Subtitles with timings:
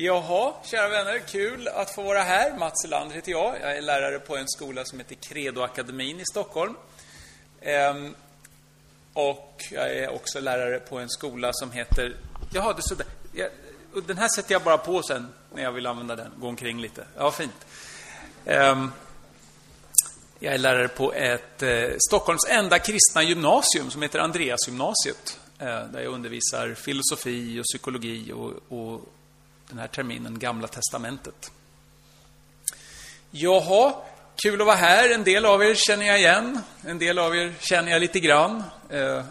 [0.00, 2.58] Jaha, kära vänner, kul att få vara här.
[2.58, 3.54] Mats Elander heter jag.
[3.60, 6.74] Jag är lärare på en skola som heter Credoakademin i Stockholm.
[7.60, 8.14] Ehm,
[9.12, 12.16] och jag är också lärare på en skola som heter...
[12.52, 13.06] Jaha, det sådär.
[13.32, 13.48] Jag,
[14.06, 16.32] den här sätter jag bara på sen när jag vill använda den.
[16.36, 17.04] Gå omkring lite.
[17.16, 17.66] Ja, fint.
[18.44, 18.92] Ehm,
[20.38, 25.40] jag är lärare på ett eh, Stockholms enda kristna gymnasium som heter Andreasgymnasiet.
[25.58, 29.14] Eh, där jag undervisar filosofi och psykologi och, och
[29.68, 31.50] den här terminen Gamla Testamentet.
[33.30, 33.94] Jaha,
[34.42, 35.14] kul att vara här.
[35.14, 36.60] En del av er känner jag igen.
[36.82, 38.62] En del av er känner jag lite grann.
[38.90, 39.24] Eh,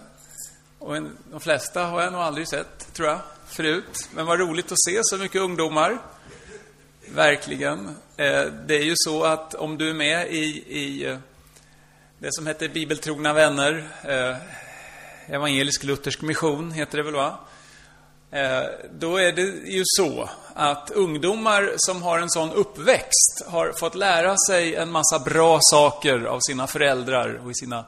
[0.80, 4.09] och en, de flesta har jag nog aldrig sett, tror jag, förut.
[4.11, 5.97] Men vad roligt att se så mycket ungdomar.
[7.09, 7.88] Verkligen.
[8.17, 11.17] Eh, det är ju så att om du är med i, i eh,
[12.19, 14.35] det som heter Bibeltrogna vänner, eh,
[15.35, 17.38] Evangelisk-luthersk mission heter det väl, va?
[18.31, 18.63] Eh,
[18.99, 19.41] då är det
[19.72, 25.19] ju så att ungdomar som har en sån uppväxt har fått lära sig en massa
[25.19, 27.86] bra saker av sina föräldrar och i sina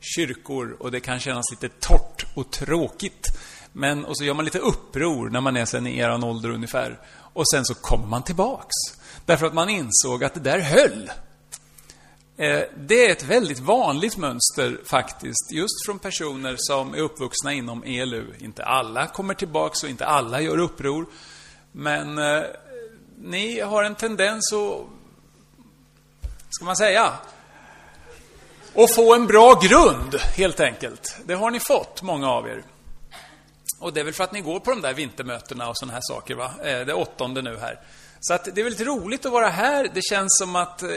[0.00, 3.26] kyrkor och det kan kännas lite torrt och tråkigt.
[3.72, 6.98] Men, och så gör man lite uppror när man är sen i eran ålder ungefär.
[7.32, 8.74] Och sen så kommer man tillbaks.
[9.26, 11.10] Därför att man insåg att det där höll.
[12.40, 17.82] Eh, det är ett väldigt vanligt mönster faktiskt, just från personer som är uppvuxna inom
[17.84, 18.34] ELU.
[18.38, 21.06] Inte alla kommer tillbaks och inte alla gör uppror.
[21.72, 22.42] Men eh,
[23.18, 24.86] ni har en tendens att,
[26.50, 27.12] ska man säga,
[28.74, 31.16] att få en bra grund, helt enkelt.
[31.24, 32.62] Det har ni fått, många av er.
[33.78, 36.02] Och det är väl för att ni går på de där vintermötena och sådana här
[36.02, 36.50] saker, va?
[36.62, 37.80] Det det åttonde nu här.
[38.20, 39.90] Så att det är väldigt roligt att vara här.
[39.94, 40.90] Det känns som att eh,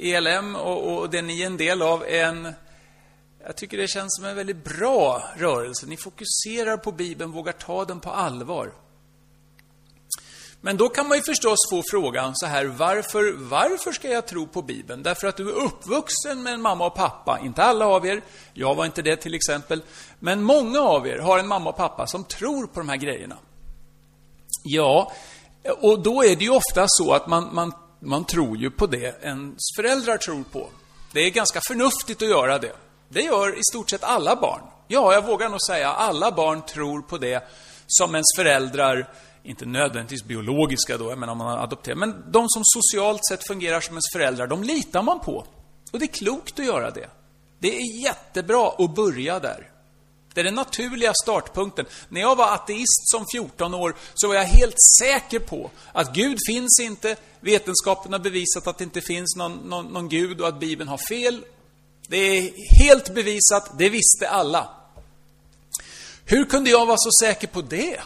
[0.00, 2.52] ELM och, och det ni är en del av är en...
[3.46, 5.86] Jag tycker det känns som en väldigt bra rörelse.
[5.86, 8.72] Ni fokuserar på Bibeln, vågar ta den på allvar.
[10.60, 14.46] Men då kan man ju förstås få frågan så här, varför, varför ska jag tro
[14.46, 15.02] på Bibeln?
[15.02, 17.38] Därför att du är uppvuxen med en mamma och pappa.
[17.44, 19.82] Inte alla av er, jag var inte det till exempel.
[20.18, 23.36] Men många av er har en mamma och pappa som tror på de här grejerna.
[24.64, 25.12] Ja,
[25.80, 29.24] och då är det ju ofta så att man, man, man tror ju på det
[29.24, 30.68] ens föräldrar tror på.
[31.12, 32.72] Det är ganska förnuftigt att göra det.
[33.08, 34.62] Det gör i stort sett alla barn.
[34.88, 37.48] Ja, jag vågar nog säga alla barn tror på det
[37.86, 39.08] som ens föräldrar
[39.42, 43.80] inte nödvändigtvis biologiska då, men om man har adopterat, men de som socialt sett fungerar
[43.80, 45.44] som ens föräldrar, de litar man på.
[45.92, 47.10] Och det är klokt att göra det.
[47.58, 49.70] Det är jättebra att börja där.
[50.34, 51.86] Det är den naturliga startpunkten.
[52.08, 56.38] När jag var ateist som 14 år så var jag helt säker på att Gud
[56.46, 60.60] finns inte, vetenskapen har bevisat att det inte finns någon, någon, någon Gud och att
[60.60, 61.44] Bibeln har fel.
[62.08, 64.68] Det är helt bevisat, det visste alla.
[66.24, 68.00] Hur kunde jag vara så säker på det?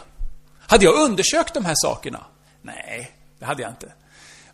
[0.59, 2.25] Hade jag undersökt de här sakerna?
[2.61, 3.93] Nej, det hade jag inte.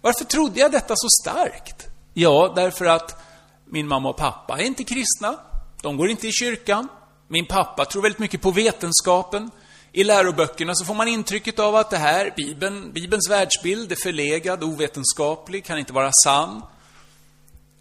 [0.01, 1.87] Varför trodde jag detta så starkt?
[2.13, 3.23] Ja, därför att
[3.65, 5.37] min mamma och pappa är inte kristna.
[5.81, 6.87] De går inte i kyrkan.
[7.31, 9.51] Min pappa tror väldigt mycket på vetenskapen.
[9.91, 14.63] I läroböckerna så får man intrycket av att det här, Bibeln, Bibelns världsbild är förlegad,
[14.63, 16.61] ovetenskaplig, kan inte vara sann.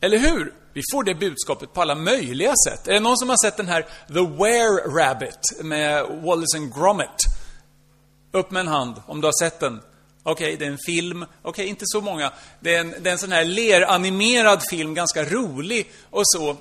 [0.01, 0.55] Eller hur?
[0.73, 2.89] Vi får det budskapet på alla möjliga sätt.
[2.89, 7.21] Är det någon som har sett den här The Were Rabbit med Wallace and Gromit?
[8.33, 9.81] Upp med en hand om du har sett den.
[10.23, 11.23] Okej, okay, det är en film.
[11.23, 12.33] Okej, okay, inte så många.
[12.61, 16.57] Det är, en, det är en sån här leranimerad film, ganska rolig och så.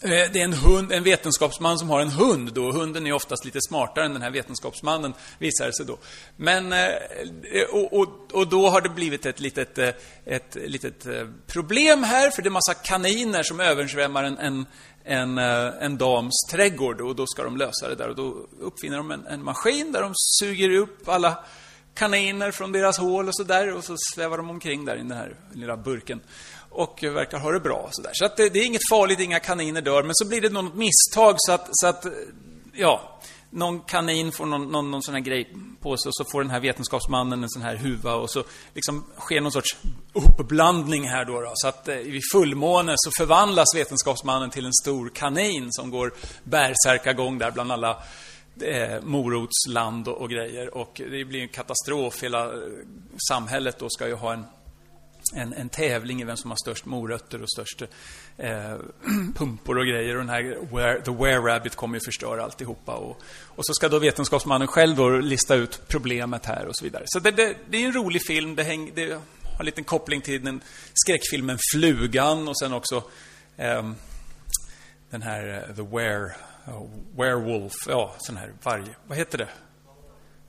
[0.00, 2.72] Eh, det är en, hund, en vetenskapsman som har en hund då.
[2.72, 5.98] Hunden är oftast lite smartare än den här vetenskapsmannen, visar det sig då.
[6.36, 9.78] Men, eh, eh, och, och, och då har det blivit ett litet,
[10.24, 11.06] ett litet
[11.46, 14.66] problem här, för det är massa kaniner som översvämmar en, en,
[15.04, 18.08] en, en dams trädgård och då ska de lösa det där.
[18.08, 21.44] Och då uppfinner de en, en maskin där de suger upp alla
[21.94, 25.10] kaniner från deras hål och så där och så svävar de omkring där i den
[25.10, 26.20] här lilla burken
[26.70, 27.88] och verkar ha det bra.
[27.90, 28.10] Så, där.
[28.14, 30.02] så att det, det, är inget farligt, inga kaniner dör.
[30.02, 32.06] Men så blir det något misstag så att, så att
[32.72, 33.18] ja,
[33.50, 36.50] någon kanin får någon, någon, någon sån här grej på sig och så får den
[36.50, 38.44] här vetenskapsmannen en sån här huva och så
[38.74, 39.76] liksom sker någon sorts
[40.12, 41.40] uppblandning här då.
[41.40, 41.52] då.
[41.54, 46.14] Så att eh, vid fullmåne så förvandlas vetenskapsmannen till en stor kanin som går
[46.44, 48.02] bärsärkagång där bland alla
[48.62, 50.74] eh, morotsland och, och grejer.
[50.74, 52.22] Och det blir en katastrof.
[52.22, 52.52] Hela eh,
[53.28, 54.44] samhället då ska ju ha en
[55.34, 57.82] en, en tävling i vem som har störst morötter och störst
[58.36, 58.76] eh,
[59.34, 60.16] pumpor och grejer.
[60.16, 60.42] Och den här
[60.76, 62.94] where, The Where Rabbit kommer ju förstöra alltihopa.
[62.94, 67.02] Och, och så ska då vetenskapsmannen själv då lista ut problemet här och så vidare.
[67.06, 68.56] Så det, det, det är en rolig film.
[68.56, 70.60] Det, häng, det har en liten koppling till den
[70.94, 72.96] skräckfilmen Flugan och sen också
[73.56, 73.90] eh,
[75.10, 76.34] den här eh, The Where,
[76.66, 78.96] oh, Werewolf, ja, sån här varg.
[79.06, 79.48] Vad heter det?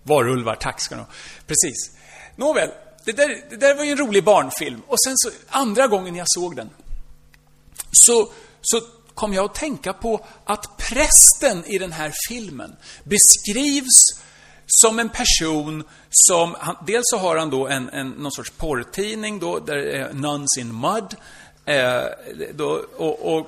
[0.03, 1.07] Varulvar, tack ska du ha.
[1.47, 1.97] Precis.
[2.35, 2.69] Nåväl,
[3.11, 4.81] det där, det där var ju en rolig barnfilm.
[4.87, 6.69] Och sen så, andra gången jag såg den,
[7.91, 8.81] så, så
[9.13, 14.21] kom jag att tänka på att prästen i den här filmen beskrivs
[14.67, 19.39] som en person som, han, dels så har han då en, en, någon sorts porrtidning
[19.39, 21.15] då, där är Nuns in Mud,
[21.65, 22.03] eh,
[22.53, 23.47] då, och, och, och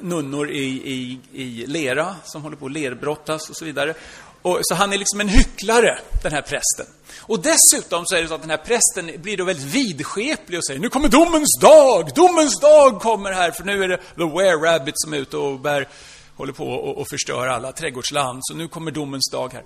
[0.00, 3.94] nunnor i, i, i lera, som håller på att lerbrottas och så vidare.
[4.42, 6.86] Och, så han är liksom en hycklare, den här prästen.
[7.18, 10.66] Och dessutom så är det så att den här prästen blir då väldigt vidskeplig och
[10.66, 14.72] säger nu kommer domens dag, domens dag kommer här, för nu är det the were
[14.72, 15.88] rabbit som är ute och bär,
[16.36, 19.64] håller på och, och förstör alla trädgårdsland, så nu kommer domens dag här.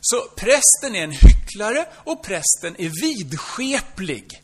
[0.00, 4.42] Så prästen är en hycklare och prästen är vidskeplig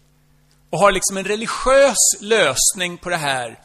[0.71, 3.59] och har liksom en religiös lösning på det här.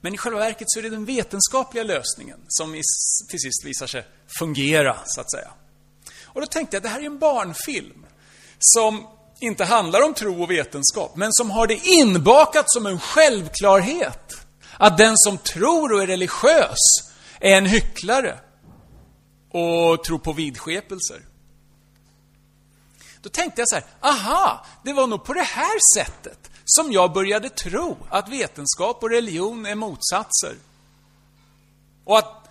[0.00, 2.82] Men i själva verket så är det den vetenskapliga lösningen som
[3.28, 4.06] till sist visar sig
[4.38, 5.50] fungera, så att säga.
[6.24, 8.06] Och då tänkte jag, det här är en barnfilm
[8.58, 9.06] som
[9.40, 14.32] inte handlar om tro och vetenskap, men som har det inbakat som en självklarhet.
[14.78, 16.78] Att den som tror och är religiös
[17.40, 18.38] är en hycklare
[19.50, 21.20] och tror på vidskepelser.
[23.22, 27.12] Då tänkte jag så här, aha, det var nog på det här sättet som jag
[27.12, 30.54] började tro att vetenskap och religion är motsatser.
[32.04, 32.48] Och att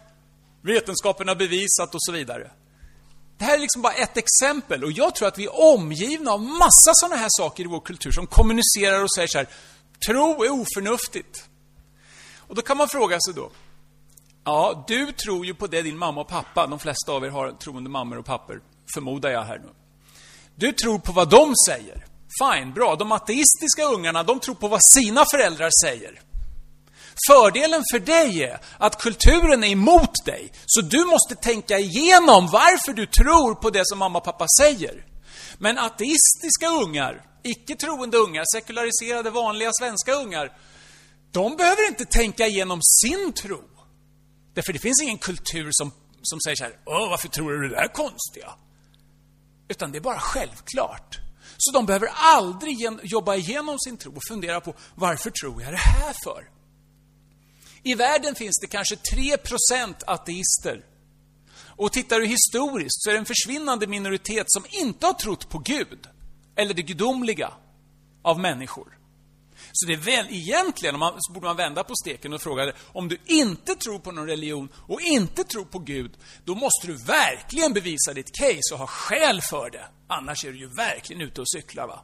[0.61, 2.51] vetenskapen har bevisat och så vidare.
[3.37, 6.41] Det här är liksom bara ett exempel och jag tror att vi är omgivna av
[6.41, 9.47] massa sådana här saker i vår kultur som kommunicerar och säger så här,
[10.07, 11.45] tro är oförnuftigt.
[12.37, 13.51] Och då kan man fråga sig då,
[14.43, 17.51] ja, du tror ju på det din mamma och pappa, de flesta av er har
[17.51, 18.61] troende mammor och pappor,
[18.93, 19.69] förmodar jag här nu.
[20.55, 22.05] Du tror på vad de säger.
[22.39, 22.95] Fine, bra.
[22.95, 26.21] De ateistiska ungarna, de tror på vad sina föräldrar säger.
[27.27, 32.93] Fördelen för dig är att kulturen är emot dig, så du måste tänka igenom varför
[32.93, 35.05] du tror på det som mamma och pappa säger.
[35.57, 40.57] Men ateistiska ungar, icke troende ungar, sekulariserade vanliga svenska ungar,
[41.31, 43.63] de behöver inte tänka igenom sin tro.
[44.53, 45.91] Därför det finns ingen kultur som,
[46.21, 48.53] som säger så här, Åh, varför tror du det där konstiga?
[49.67, 51.24] Utan det är bara självklart.
[51.57, 55.77] Så de behöver aldrig jobba igenom sin tro och fundera på varför tror jag det
[55.77, 56.49] här för?
[57.83, 60.85] I världen finns det kanske 3% ateister.
[61.77, 65.59] Och tittar du historiskt så är det en försvinnande minoritet som inte har trott på
[65.59, 66.07] Gud,
[66.55, 67.53] eller det gudomliga,
[68.21, 68.97] av människor.
[69.77, 73.07] Så det är väl egentligen, man, så borde man vända på steken och fråga om
[73.07, 77.73] du inte tror på någon religion och inte tror på Gud, då måste du verkligen
[77.73, 79.85] bevisa ditt case och ha skäl för det.
[80.07, 81.99] Annars är du ju verkligen ute och cyklar, va?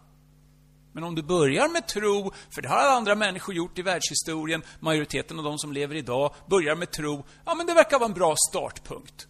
[0.93, 4.63] Men om du börjar med tro, för det har alla andra människor gjort i världshistorien,
[4.79, 8.13] majoriteten av de som lever idag börjar med tro, ja men det verkar vara en
[8.13, 9.27] bra startpunkt.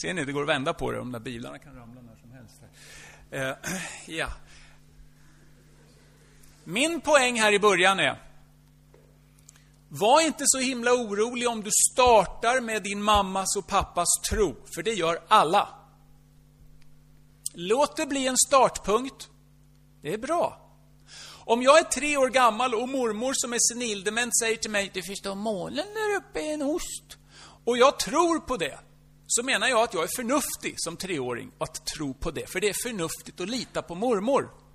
[0.00, 2.32] Ser ni, det går att vända på det, de där bilarna kan ramla när som
[2.32, 2.62] helst.
[3.34, 3.70] Uh,
[4.18, 4.28] ja.
[6.70, 8.22] Min poäng här i början är,
[9.88, 14.82] var inte så himla orolig om du startar med din mammas och pappas tro, för
[14.82, 15.68] det gör alla.
[17.54, 19.28] Låt det bli en startpunkt.
[20.02, 20.70] Det är bra.
[21.44, 25.02] Om jag är tre år gammal och mormor som är senildement säger till mig, du
[25.02, 27.18] förstår, målen där uppe i en ost.
[27.64, 28.78] Och jag tror på det.
[29.26, 32.46] Så menar jag att jag är förnuftig som treåring att tro på det.
[32.50, 34.67] För det är förnuftigt att lita på mormor.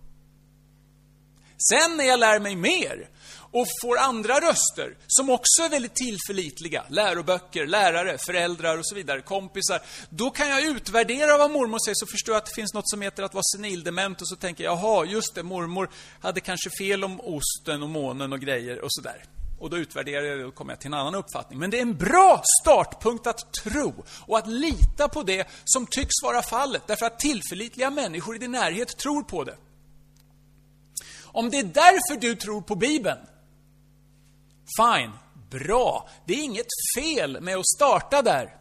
[1.70, 3.10] Sen när jag lär mig mer
[3.54, 9.22] och får andra röster som också är väldigt tillförlitliga, läroböcker, lärare, föräldrar och så vidare,
[9.22, 12.90] kompisar, då kan jag utvärdera vad mormor säger, så förstår jag att det finns något
[12.90, 15.90] som heter att vara senildement och så tänker jag, jaha, just det, mormor
[16.22, 19.24] hade kanske fel om osten och månen och grejer och sådär.
[19.60, 21.60] Och då utvärderar jag det och kommer jag till en annan uppfattning.
[21.60, 26.24] Men det är en bra startpunkt att tro och att lita på det som tycks
[26.24, 29.56] vara fallet, därför att tillförlitliga människor i din närhet tror på det.
[31.34, 33.20] Om det är därför du tror på Bibeln,
[34.78, 35.12] fine,
[35.50, 36.10] bra.
[36.26, 38.58] Det är inget fel med att starta där.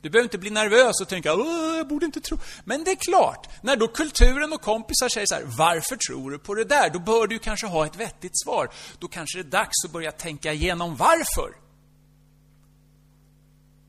[0.00, 2.38] Du behöver inte bli nervös och tänka, Åh, jag borde inte tro.
[2.64, 6.38] Men det är klart, när då kulturen och kompisar säger så här, varför tror du
[6.38, 6.90] på det där?
[6.90, 8.70] Då bör du kanske ha ett vettigt svar.
[8.98, 11.52] Då kanske det är dags att börja tänka igenom varför.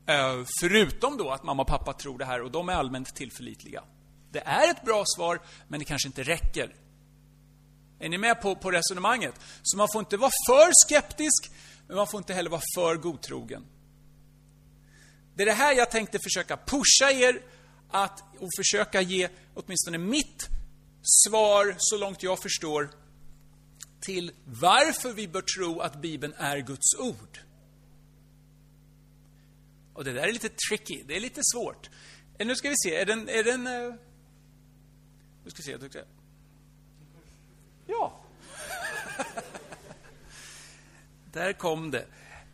[0.06, 3.82] Eh, förutom då att mamma och pappa tror det här och de är allmänt tillförlitliga.
[4.32, 6.74] Det är ett bra svar, men det kanske inte räcker.
[8.00, 9.34] Är ni med på, på resonemanget?
[9.62, 11.50] Så man får inte vara för skeptisk,
[11.86, 13.66] men man får inte heller vara för godtrogen.
[15.34, 17.42] Det är det här jag tänkte försöka pusha er
[17.90, 20.48] att, och försöka ge åtminstone mitt
[21.02, 22.90] svar, så långt jag förstår,
[24.00, 27.38] till varför vi bör tro att Bibeln är Guds ord.
[29.92, 31.90] Och det där är lite tricky, det är lite svårt.
[32.38, 33.28] Eh, nu ska vi se, är den...
[33.28, 33.66] Är den.
[33.66, 33.94] Eh,
[35.44, 36.06] nu ska vi se.
[37.90, 38.12] Ja.
[41.32, 42.06] Där kom det.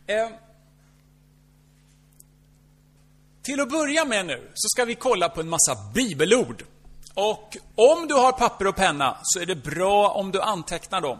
[0.07, 0.29] Eh,
[3.41, 6.63] till att börja med nu så ska vi kolla på en massa bibelord.
[7.13, 11.19] Och om du har papper och penna så är det bra om du antecknar dem.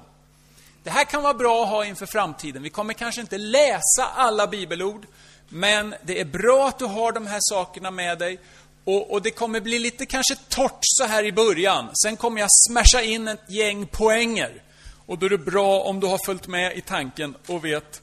[0.84, 2.64] Det här kan vara bra att ha inför framtiden.
[2.64, 5.06] Vi kommer kanske inte läsa alla bibelord,
[5.50, 8.40] men det är bra att du har de här sakerna med dig.
[8.88, 11.90] Och, och, det kommer bli lite kanske torrt så här i början.
[11.94, 14.64] Sen kommer jag smasha in ett gäng poänger.
[15.06, 18.02] Och då är det bra om du har följt med i tanken och vet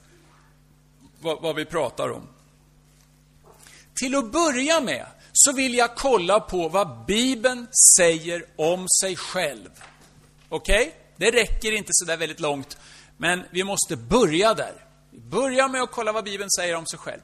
[1.21, 2.29] vad, vad vi pratar om.
[3.95, 7.67] Till att börja med så vill jag kolla på vad Bibeln
[7.99, 9.71] säger om sig själv.
[10.49, 10.77] Okej?
[10.77, 10.91] Okay?
[11.17, 12.77] Det räcker inte så där väldigt långt,
[13.17, 14.85] men vi måste börja där.
[15.11, 17.21] Vi börjar med att kolla vad Bibeln säger om sig själv.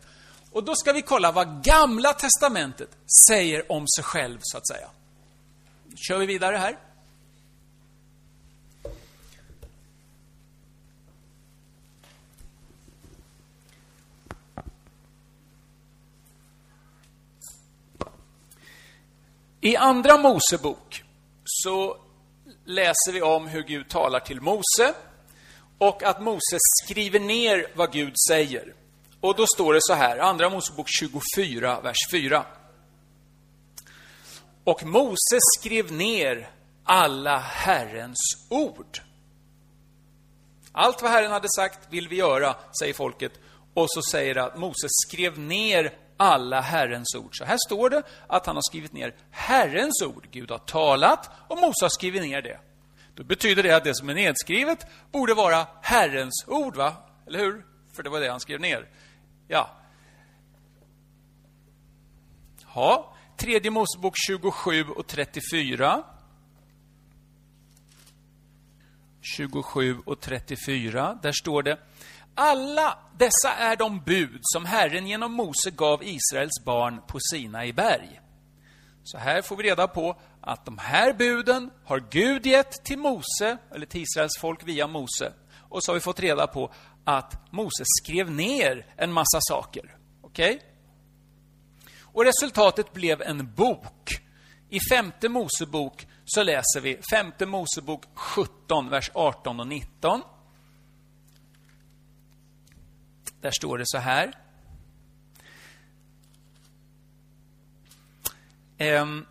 [0.53, 2.89] Och då ska vi kolla vad Gamla Testamentet
[3.29, 4.89] säger om sig själv, så att säga.
[5.97, 6.77] kör vi vidare här.
[19.63, 21.05] I Andra Mosebok
[21.45, 21.97] så
[22.65, 24.95] läser vi om hur Gud talar till Mose
[25.79, 28.75] och att Mose skriver ner vad Gud säger.
[29.21, 32.45] Och då står det så här, Andra Mosebok 24, vers 4.
[34.65, 36.51] Och Mose skrev ner
[36.85, 39.01] alla Herrens ord.
[40.73, 43.33] Allt vad Herren hade sagt vill vi göra, säger folket.
[43.75, 47.39] Och så säger det att Mose skrev ner alla Herrens ord.
[47.39, 50.27] Så här står det att han har skrivit ner Herrens ord.
[50.31, 52.59] Gud har talat och Mose har skrivit ner det.
[53.15, 56.93] Då betyder det att det som är nedskrivet borde vara Herrens ord, va?
[57.27, 57.65] Eller hur?
[57.93, 58.89] För det var det han skrev ner.
[59.51, 59.71] Ja.
[62.75, 66.03] Ja, tredje Mosebok 27 och 34.
[69.21, 71.79] 27 och 34, där står det
[72.35, 78.21] alla dessa är de bud som Herren genom Mose gav Israels barn på Sinai berg.
[79.03, 83.59] Så här får vi reda på att de här buden har Gud gett till Mose,
[83.75, 85.33] eller till Israels folk via Mose.
[85.71, 86.73] Och så har vi fått reda på
[87.05, 89.97] att Moses skrev ner en massa saker.
[90.21, 90.55] Okej?
[90.55, 90.67] Okay?
[92.13, 94.21] Och resultatet blev en bok.
[94.69, 100.23] I femte Mosebok så läser vi femte Mosebok 17, vers 18 och 19.
[103.41, 104.33] Där står det så här.
[108.79, 109.27] Ehm,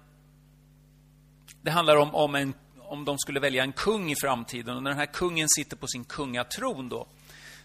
[1.62, 4.78] det handlar om, om, en, om de skulle välja en kung i framtiden.
[4.78, 7.08] Och när den här kungen sitter på sin kungatron då,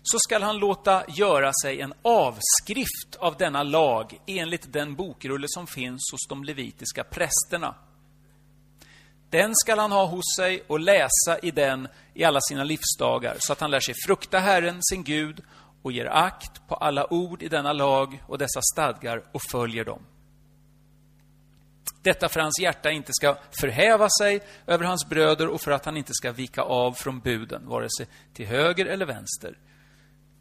[0.07, 5.67] så skall han låta göra sig en avskrift av denna lag enligt den bokrulle som
[5.67, 7.75] finns hos de levitiska prästerna.
[9.31, 13.53] Den skall han ha hos sig och läsa i den i alla sina livsdagar, så
[13.53, 15.43] att han lär sig frukta Herren, sin Gud,
[15.83, 20.03] och ger akt på alla ord i denna lag och dessa stadgar och följer dem.
[22.03, 25.85] Detta för att hans hjärta inte ska förhäva sig över hans bröder och för att
[25.85, 29.59] han inte ska vika av från buden, vare sig till höger eller vänster.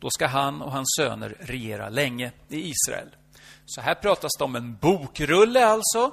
[0.03, 3.07] Då ska han och hans söner regera länge i Israel.
[3.65, 6.11] Så här pratas det om en bokrulle alltså,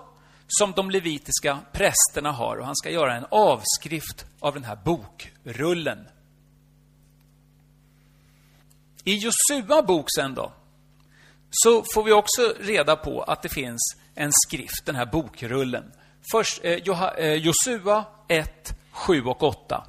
[0.49, 2.56] som de levitiska prästerna har.
[2.56, 6.09] Och han ska göra en avskrift av den här bokrullen.
[9.04, 10.52] I Josua bok sen då,
[11.50, 15.92] så får vi också reda på att det finns en skrift, den här bokrullen.
[16.32, 19.87] Först eh, eh Josua 1, 7 och 8.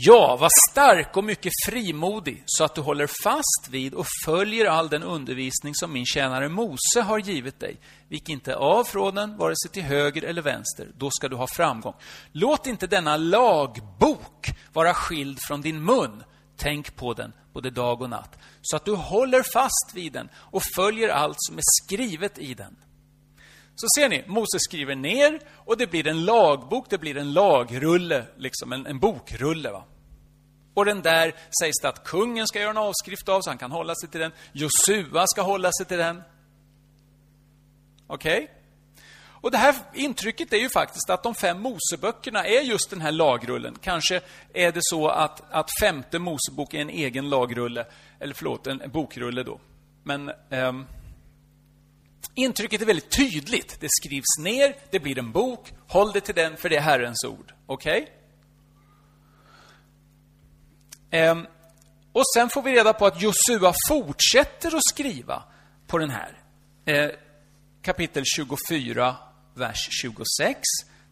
[0.00, 4.88] Ja, var stark och mycket frimodig så att du håller fast vid och följer all
[4.88, 7.80] den undervisning som min tjänare Mose har givit dig.
[8.08, 10.88] Vik inte av från den, vare sig till höger eller vänster.
[10.96, 11.94] Då ska du ha framgång.
[12.32, 16.22] Låt inte denna lagbok vara skild från din mun.
[16.56, 20.62] Tänk på den både dag och natt, så att du håller fast vid den och
[20.76, 22.76] följer allt som är skrivet i den.
[23.80, 28.24] Så ser ni, Moses skriver ner och det blir en lagbok, det blir en lagrulle,
[28.36, 29.70] liksom en, en bokrulle.
[29.70, 29.84] Va?
[30.74, 33.72] Och den där sägs det att kungen ska göra en avskrift av, så han kan
[33.72, 34.32] hålla sig till den.
[34.52, 36.22] Josua ska hålla sig till den.
[38.06, 38.44] Okej?
[38.44, 38.48] Okay?
[39.40, 43.12] Och det här intrycket är ju faktiskt att de fem Moseböckerna är just den här
[43.12, 43.76] lagrullen.
[43.82, 44.20] Kanske
[44.54, 47.86] är det så att, att femte Mosebok är en egen lagrulle,
[48.20, 49.60] eller förlåt, en bokrulle då.
[50.02, 50.72] Men eh,
[52.34, 53.80] intrycket är väldigt tydligt.
[53.80, 57.24] Det skrivs ner, det blir en bok, håll dig till den för det är Herrens
[57.24, 57.52] ord.
[57.66, 58.02] Okej?
[58.02, 58.14] Okay?
[61.10, 61.46] Ehm,
[62.12, 65.42] och sen får vi reda på att Josua fortsätter att skriva
[65.86, 66.42] på den här.
[66.84, 67.10] Ehm,
[67.82, 69.16] kapitel 24,
[69.54, 70.60] vers 26.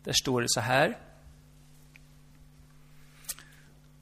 [0.05, 0.99] Där står det så här.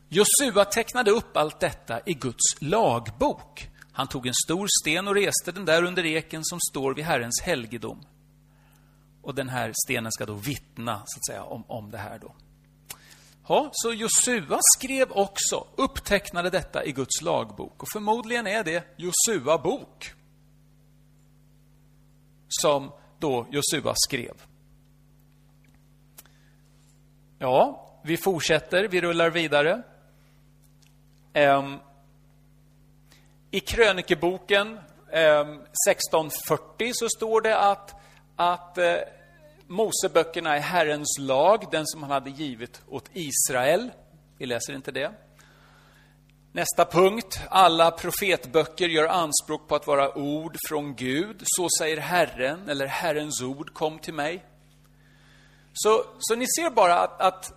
[0.08, 3.68] Josua tecknade upp allt detta i Guds lagbok.
[3.94, 7.40] Han tog en stor sten och reste den där under eken som står vid Herrens
[7.42, 8.06] helgedom.
[9.22, 12.34] Och den här stenen ska då vittna, så att säga, om, om det här då.
[13.48, 17.82] Ja, så Josua skrev också, upptecknade detta i Guds lagbok.
[17.82, 20.12] Och förmodligen är det Josua bok
[22.48, 24.42] som då Josua skrev.
[27.38, 29.82] Ja, vi fortsätter, vi rullar vidare.
[31.34, 31.78] Um,
[33.54, 34.80] i krönikeboken
[35.12, 37.94] ehm, um, 1640 så står det att,
[38.36, 38.94] att eh,
[39.66, 43.90] Moseböckerna är Herrens lag, den som han hade givit åt Israel.
[44.38, 45.12] Vi läser inte det.
[46.52, 47.40] Nästa punkt.
[47.48, 51.42] Alla profetböcker gör anspråk på att vara ord från Gud.
[51.44, 54.44] Så säger Herren, eller Herrens ord kom till mig.
[55.72, 57.52] Så, så ni ser bara att, att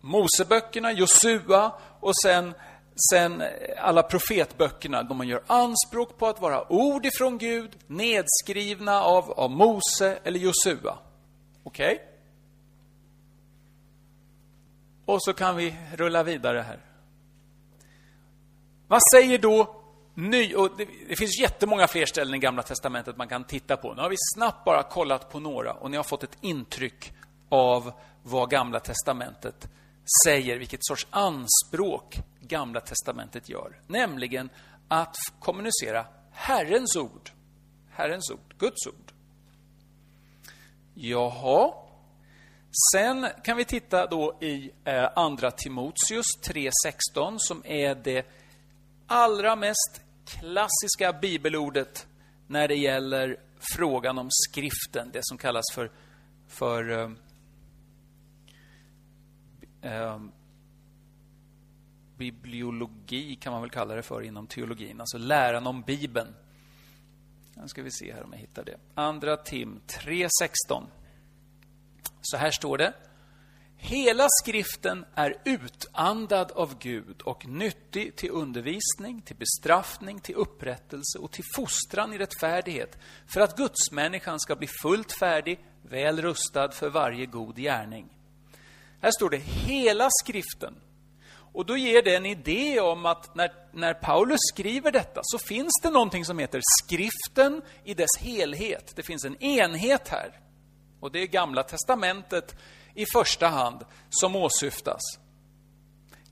[0.00, 2.54] Moseböckerna, Josua och sen,
[3.10, 9.02] sen eh, alla profetböckerna, då man gör anspråk på att vara ord ifrån Gud, nedskrivna
[9.02, 10.98] av, av Mose eller Josua.
[11.62, 11.94] Okej?
[11.94, 11.98] Okay?
[15.04, 16.80] Och så kan vi rulla vidare här.
[18.88, 19.82] Vad säger då
[20.14, 20.54] ny...
[20.54, 23.94] Och det, det finns jättemånga fler ställen i Gamla Testamentet man kan titta på.
[23.94, 27.12] Nu har vi snabbt bara kollat på några och ni har fått ett intryck
[27.48, 29.68] av vad Gamla Testamentet
[30.24, 33.80] säger, vilket sorts anspråk Gamla Testamentet gör.
[33.86, 34.50] Nämligen
[34.88, 37.30] att kommunicera Herrens ord.
[37.90, 39.12] Herrens ord, Guds ord.
[40.94, 41.72] Jaha.
[42.92, 48.26] Sen kan vi titta då i eh, Andra Timoteus 3.16 som är det
[49.06, 52.06] allra mest klassiska bibelordet
[52.46, 53.36] när det gäller
[53.76, 55.90] frågan om skriften, det som kallas för,
[56.48, 57.10] för eh,
[59.82, 60.20] eh,
[62.16, 66.34] bibliologi kan man väl kalla det för inom teologin, alltså läran om Bibeln.
[67.54, 68.76] Nu ska vi se här om jag hittar det.
[68.94, 70.84] Andra Tim 3.16.
[72.20, 72.92] Så här står det.
[73.80, 81.30] Hela skriften är utandad av Gud och nyttig till undervisning, till bestraffning, till upprättelse och
[81.30, 87.26] till fostran i rättfärdighet för att gudsmänniskan ska bli fullt färdig, väl rustad för varje
[87.26, 88.17] god gärning.
[89.02, 90.74] Här står det hela skriften.
[91.52, 95.72] Och då ger det en idé om att när, när Paulus skriver detta så finns
[95.82, 98.92] det någonting som heter skriften i dess helhet.
[98.96, 100.40] Det finns en enhet här.
[101.00, 102.56] Och det är Gamla Testamentet
[102.94, 105.00] i första hand som åsyftas.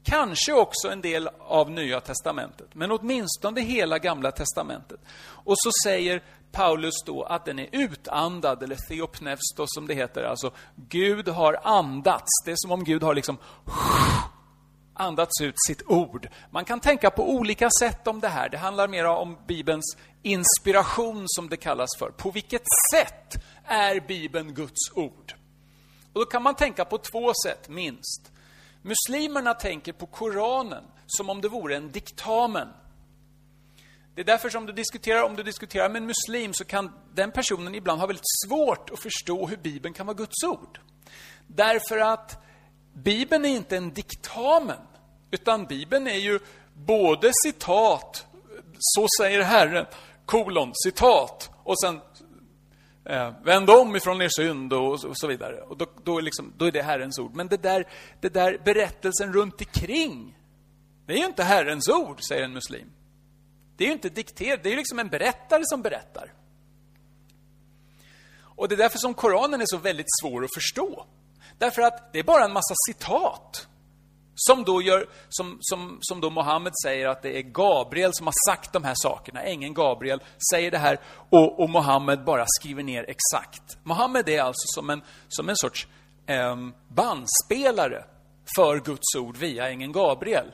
[0.04, 5.00] Kanske också en del av Nya Testamentet, men åtminstone hela Gamla Testamentet.
[5.18, 10.22] Och så säger Paulus då att den är utandad, eller theopneustos som det heter.
[10.22, 12.42] Alltså, Gud har andats.
[12.44, 13.38] Det är som om Gud har liksom
[14.94, 16.28] andats ut sitt ord.
[16.50, 18.48] Man kan tänka på olika sätt om det här.
[18.48, 22.10] Det handlar mer om Bibelns inspiration, som det kallas för.
[22.10, 25.34] På vilket sätt är Bibeln Guds ord?
[26.12, 28.32] Och då kan man tänka på två sätt, minst.
[28.82, 32.68] Muslimerna tänker på Koranen som om det vore en diktamen.
[34.16, 37.30] Det är därför som du diskuterar, om du diskuterar med en muslim så kan den
[37.30, 40.80] personen ibland ha väldigt svårt att förstå hur Bibeln kan vara Guds ord.
[41.46, 42.44] Därför att
[42.94, 44.78] Bibeln är inte en diktamen,
[45.30, 46.38] utan Bibeln är ju
[46.74, 48.26] både citat,
[48.78, 49.86] så säger Herren,
[50.26, 52.00] kolon, citat, och sen
[53.08, 55.60] Eh, vänd om ifrån er synd och, och så vidare.
[55.60, 57.34] Och då, då, liksom, då, är det Herrens ord.
[57.34, 57.88] Men det där,
[58.20, 60.38] det där berättelsen runt omkring,
[61.06, 62.90] det är ju inte Herrens ord, säger en muslim.
[63.76, 66.32] Det är ju inte dikterat, det är ju liksom en berättare som berättar.
[68.56, 71.06] Och det är därför som Koranen är så väldigt svår att förstå.
[71.58, 73.68] Därför att det är bara en massa citat.
[74.34, 78.34] Som då, gör, som, som, som då Mohammed säger att det är Gabriel som har
[78.48, 79.42] sagt de här sakerna.
[79.42, 83.78] Ängeln Gabriel säger det här och, och Mohammed bara skriver ner exakt.
[83.82, 85.86] Mohammed är alltså som en, som en sorts
[86.26, 86.56] eh,
[86.88, 88.04] bandspelare
[88.56, 90.46] för Guds ord via ängeln Gabriel.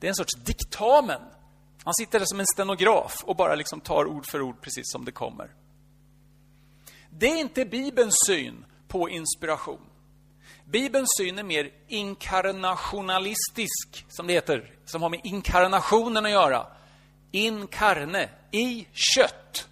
[0.00, 1.20] Det är en sorts diktamen.
[1.84, 5.04] Han sitter där som en stenograf och bara liksom tar ord för ord precis som
[5.04, 5.50] det kommer.
[7.10, 9.80] Det är inte Bibelns syn på inspiration.
[10.64, 16.66] Bibelns syn är mer inkarnationalistisk, som det heter, som har med inkarnationen att göra.
[17.30, 19.68] Inkarne, i kött.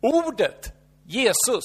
[0.00, 0.72] Ordet,
[1.06, 1.64] Jesus,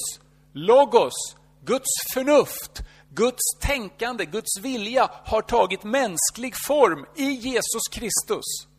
[0.52, 8.71] logos, Guds förnuft, Guds tänkande, Guds vilja har tagit mänsklig form i Jesus Kristus.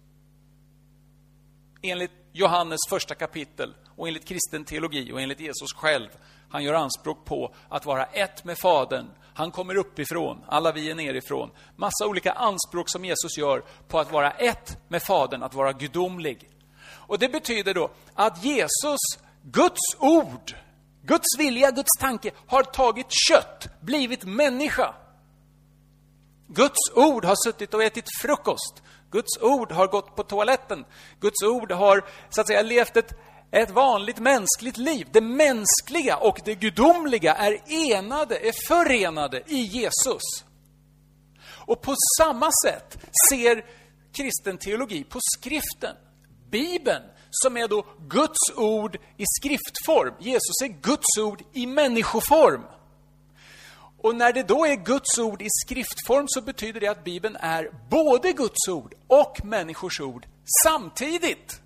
[1.85, 6.09] Enligt Johannes första kapitel och enligt kristen teologi och enligt Jesus själv.
[6.49, 9.09] Han gör anspråk på att vara ett med Fadern.
[9.33, 11.51] Han kommer uppifrån, alla vi är nerifrån.
[11.75, 16.49] Massa olika anspråk som Jesus gör på att vara ett med Fadern, att vara gudomlig.
[16.85, 18.99] Och det betyder då att Jesus,
[19.43, 20.55] Guds ord,
[21.01, 24.93] Guds vilja, Guds tanke, har tagit kött, blivit människa.
[26.47, 28.82] Guds ord har suttit och ätit frukost.
[29.13, 30.85] Guds ord har gått på toaletten.
[31.19, 33.13] Guds ord har så att säga levt ett,
[33.51, 35.07] ett vanligt mänskligt liv.
[35.11, 40.21] Det mänskliga och det gudomliga är enade, är förenade i Jesus.
[41.65, 42.97] Och på samma sätt
[43.29, 43.65] ser
[44.13, 45.95] kristen teologi på skriften.
[46.49, 50.13] Bibeln, som är då Guds ord i skriftform.
[50.19, 52.61] Jesus är Guds ord i människoform.
[54.03, 57.71] Och när det då är Guds ord i skriftform så betyder det att Bibeln är
[57.89, 60.25] både Guds ord och människors ord
[60.63, 61.61] samtidigt.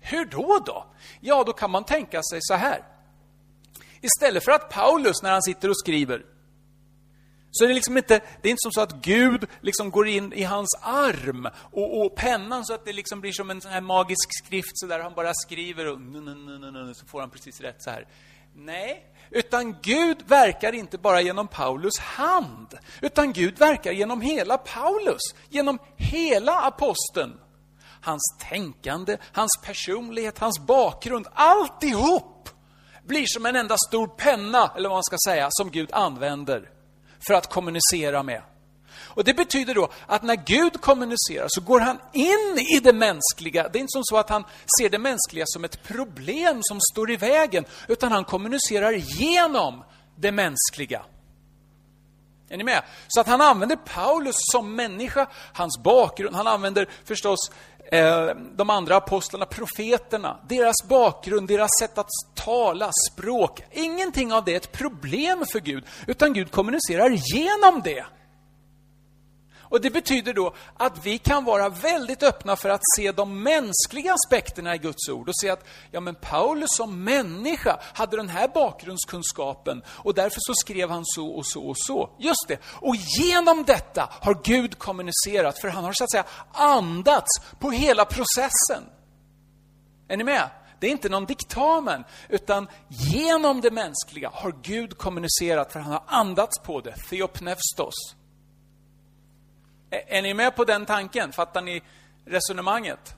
[0.00, 0.86] Hur då då?
[1.20, 2.84] Ja, då kan man tänka sig så här.
[4.00, 6.24] Istället för att Paulus, när han sitter och skriver,
[7.50, 10.32] så är det liksom inte, det är inte som så att Gud liksom går in
[10.32, 13.80] i hans arm och, och pennan så att det liksom blir som en sån här
[13.80, 15.98] magisk skrift så där han bara skriver och
[16.96, 18.06] så får han precis rätt så här.
[18.56, 25.20] Nej, utan Gud verkar inte bara genom Paulus hand, utan Gud verkar genom hela Paulus,
[25.48, 27.40] genom hela aposteln.
[28.00, 32.48] Hans tänkande, hans personlighet, hans bakgrund, alltihop
[33.04, 36.70] blir som en enda stor penna, eller vad man ska säga, som Gud använder
[37.26, 38.42] för att kommunicera med.
[39.14, 43.68] Och Det betyder då att när Gud kommunicerar så går han in i det mänskliga.
[43.68, 44.44] Det är inte som så att han
[44.78, 49.84] ser det mänskliga som ett problem som står i vägen, utan han kommunicerar genom
[50.16, 51.02] det mänskliga.
[52.48, 52.82] Är ni med?
[53.08, 57.50] Så att han använder Paulus som människa, hans bakgrund, han använder förstås
[57.92, 63.62] eh, de andra apostlarna, profeterna, deras bakgrund, deras sätt att tala, språk.
[63.72, 68.04] Ingenting av det är ett problem för Gud, utan Gud kommunicerar genom det.
[69.74, 74.14] Och Det betyder då att vi kan vara väldigt öppna för att se de mänskliga
[74.14, 78.48] aspekterna i Guds ord och se att ja, men Paulus som människa hade den här
[78.48, 82.10] bakgrundskunskapen och därför så skrev han så och så och så.
[82.18, 82.58] Just det.
[82.64, 88.04] Och genom detta har Gud kommunicerat, för han har så att säga andats på hela
[88.04, 88.82] processen.
[90.08, 90.50] Är ni med?
[90.80, 96.02] Det är inte någon diktamen, utan genom det mänskliga har Gud kommunicerat, för han har
[96.06, 96.94] andats på det.
[97.10, 97.94] theopnevstos.
[99.94, 101.32] Är ni med på den tanken?
[101.32, 101.82] Fattar ni
[102.24, 103.14] resonemanget?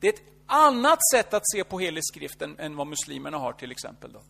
[0.00, 3.52] Det är ett annat sätt att se på helig skrift än, än vad muslimerna har
[3.52, 4.12] till exempel.
[4.12, 4.22] Då.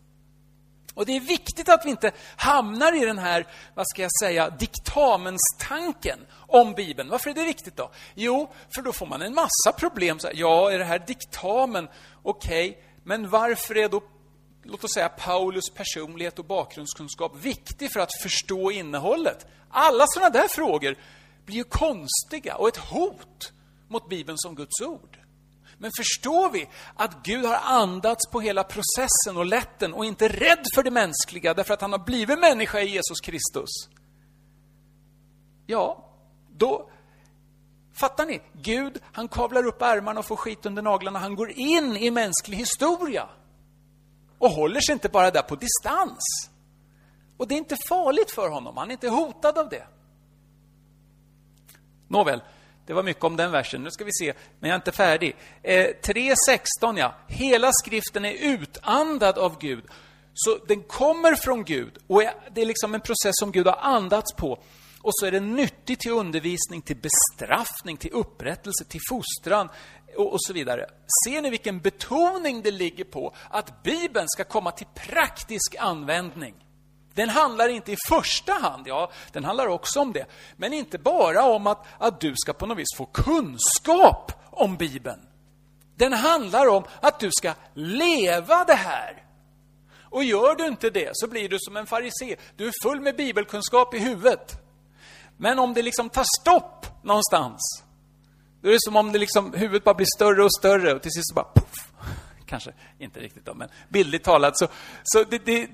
[0.95, 4.51] Och det är viktigt att vi inte hamnar i den här, vad ska jag säga,
[4.51, 7.09] diktamenstanken om Bibeln.
[7.09, 7.91] Varför är det viktigt då?
[8.15, 10.19] Jo, för då får man en massa problem.
[10.19, 11.89] Så här, ja, är det här diktamen?
[12.23, 14.03] Okej, okay, men varför är då,
[14.63, 19.47] låt oss säga, Paulus personlighet och bakgrundskunskap viktig för att förstå innehållet?
[19.71, 20.97] Alla sådana där frågor
[21.45, 23.53] blir ju konstiga och ett hot
[23.89, 25.19] mot Bibeln som Guds ord.
[25.79, 30.25] Men förstår vi att Gud har andats på hela processen och lett den och inte
[30.25, 33.71] är rädd för det mänskliga därför att han har blivit människa i Jesus Kristus?
[35.67, 36.09] Ja,
[36.57, 36.91] då
[37.95, 38.41] Fattar ni?
[38.53, 41.19] Gud, han kavlar upp ärmarna och får skit under naglarna.
[41.19, 43.29] Han går in i mänsklig historia.
[44.39, 46.51] Och håller sig inte bara där på distans.
[47.37, 48.77] Och det är inte farligt för honom.
[48.77, 49.87] Han är inte hotad av det.
[52.13, 52.41] Nåväl,
[52.87, 53.83] det var mycket om den versen.
[53.83, 55.37] Nu ska vi se, men jag är inte färdig.
[55.63, 57.15] Eh, 3.16, ja.
[57.29, 59.85] Hela skriften är utandad av Gud.
[60.35, 64.33] Så den kommer från Gud och det är liksom en process som Gud har andats
[64.33, 64.59] på.
[65.03, 69.69] Och så är den nyttig till undervisning, till bestraffning, till upprättelse, till fostran
[70.17, 70.87] och, och så vidare.
[71.25, 76.55] Ser ni vilken betoning det ligger på att Bibeln ska komma till praktisk användning?
[77.15, 81.43] Den handlar inte i första hand, ja, den handlar också om det, men inte bara
[81.45, 85.21] om att, att du ska på något vis få kunskap om Bibeln.
[85.97, 89.23] Den handlar om att du ska leva det här.
[90.13, 92.37] Och gör du inte det så blir du som en farisé.
[92.57, 94.63] Du är full med bibelkunskap i huvudet.
[95.37, 97.61] Men om det liksom tar stopp någonstans,
[98.63, 101.11] då är det som om det liksom, huvudet bara blir större och större och till
[101.11, 101.89] sist så bara poff.
[102.47, 104.69] Kanske inte riktigt då, men bildligt talat så,
[105.03, 105.69] så det, det,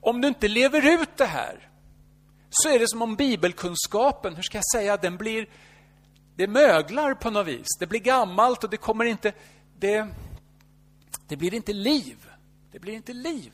[0.00, 1.70] om du inte lever ut det här
[2.50, 5.48] så är det som om bibelkunskapen, hur ska jag säga, den blir...
[6.36, 7.66] Det möglar på något vis.
[7.78, 9.32] Det blir gammalt och det kommer inte...
[9.78, 10.06] Det,
[11.28, 12.16] det blir inte liv.
[12.72, 13.52] Det blir inte liv.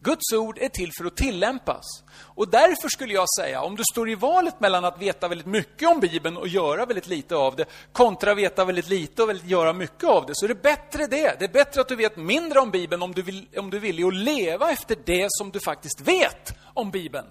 [0.00, 1.84] Guds ord är till för att tillämpas.
[2.18, 5.88] Och därför skulle jag säga, om du står i valet mellan att veta väldigt mycket
[5.88, 10.04] om Bibeln och göra väldigt lite av det, kontra veta väldigt lite och göra mycket
[10.04, 11.38] av det, så är det bättre det.
[11.38, 14.06] Det är bättre att du vet mindre om Bibeln om du, vill, om du vill
[14.06, 17.26] att leva efter det som du faktiskt vet om Bibeln.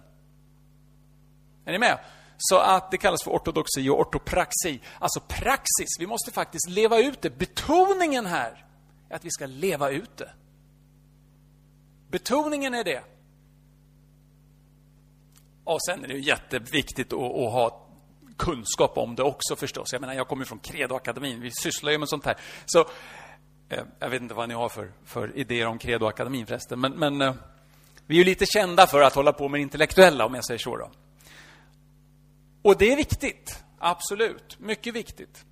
[1.65, 1.99] Är ni med?
[2.37, 4.81] Så att det kallas för ortodoxi och ortopraxi.
[4.99, 7.29] Alltså praxis, vi måste faktiskt leva ut det.
[7.29, 8.65] Betoningen här
[9.09, 10.29] är att vi ska leva ut det.
[12.15, 13.03] Betoningen är det.
[15.63, 17.87] Och sen är det jätteviktigt att, att ha
[18.37, 19.93] kunskap om det också förstås.
[19.93, 22.37] Jag menar, jag kommer från Credoakademin, vi sysslar ju med sånt här.
[22.65, 22.79] Så,
[23.69, 27.21] eh, jag vet inte vad ni har för, för idéer om Credoakademin förresten, men, men
[27.21, 27.33] eh,
[28.07, 30.77] vi är ju lite kända för att hålla på med intellektuella, om jag säger så.
[30.77, 30.91] Då.
[32.61, 34.59] Och det är viktigt, absolut.
[34.59, 35.45] Mycket viktigt.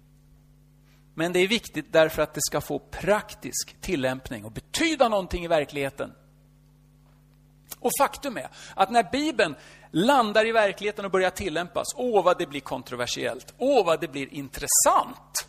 [1.14, 5.48] Men det är viktigt därför att det ska få praktisk tillämpning och betyda någonting i
[5.48, 6.14] verkligheten.
[7.84, 9.56] Och faktum är att när Bibeln
[9.92, 14.34] landar i verkligheten och börjar tillämpas, åh vad det blir kontroversiellt, åh vad det blir
[14.34, 15.48] intressant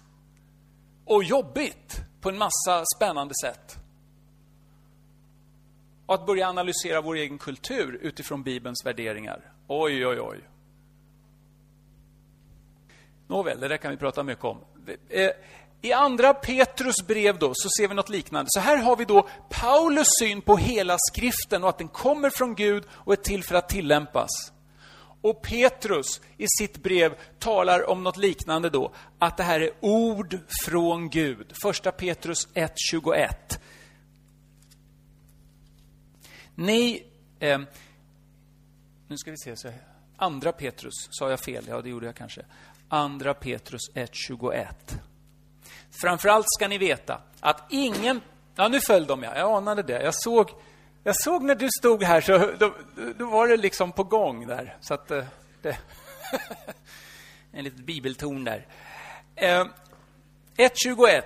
[1.04, 3.76] och jobbigt på en massa spännande sätt.
[6.06, 9.52] Och att börja analysera vår egen kultur utifrån Bibelns värderingar.
[9.66, 10.40] Oj, oj, oj.
[13.26, 14.58] Nåväl, det där kan vi prata mycket om.
[15.08, 15.30] Eh,
[15.84, 18.48] i andra Petrus brev då, så ser vi något liknande.
[18.50, 22.54] Så här har vi då Paulus syn på hela skriften och att den kommer från
[22.54, 24.30] Gud och är till för att tillämpas.
[25.20, 30.38] Och Petrus i sitt brev talar om något liknande då, att det här är ord
[30.64, 31.52] från Gud.
[31.62, 33.58] Första Petrus 1.21.
[36.54, 37.04] Ni,
[37.40, 37.60] eh,
[39.08, 39.72] nu ska vi se, så
[40.16, 41.64] andra Petrus, sa jag fel?
[41.68, 42.42] Ja, det gjorde jag kanske.
[42.88, 44.64] Andra Petrus 1.21.
[46.00, 48.20] Framförallt ska ni veta att ingen...
[48.56, 49.36] Ja, nu föll de, ja.
[49.36, 50.02] Jag anade det.
[50.02, 50.50] Jag såg,
[51.02, 52.74] jag såg när du stod här, så då,
[53.18, 54.76] då var det liksom på gång där.
[54.80, 55.24] Så att eh,
[55.62, 55.78] det...
[57.52, 58.66] en litet bibelton där.
[59.36, 59.64] Eh,
[60.56, 61.22] 1.21.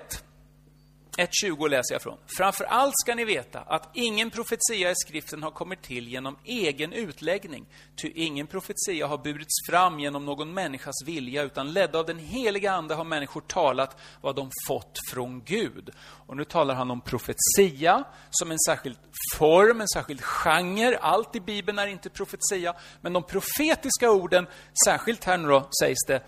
[1.19, 2.17] 1.20 läser jag från.
[2.37, 6.93] Framför allt ska ni veta att ingen profetia i skriften har kommit till genom egen
[6.93, 7.65] utläggning.
[8.01, 12.71] Ty ingen profetia har burits fram genom någon människas vilja, utan ledda av den heliga
[12.71, 15.89] Ande har människor talat vad de fått från Gud.
[15.99, 18.97] Och nu talar han om profetia som en särskild
[19.37, 20.97] form, en särskild genre.
[21.01, 24.47] Allt i Bibeln är inte profetia, men de profetiska orden,
[24.85, 26.23] särskilt här nu då, sägs det,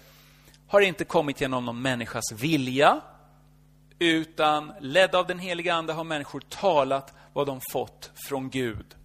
[0.68, 3.02] har inte kommit genom någon människas vilja,
[4.02, 8.96] utan ledda av den heliga Ande har människor talat vad de fått från Gud.